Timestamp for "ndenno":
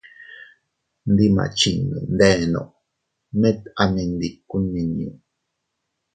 2.13-2.61